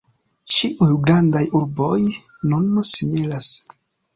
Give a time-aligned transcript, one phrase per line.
[0.53, 1.99] Ĉiuj grandaj urboj
[2.55, 3.53] nun similas.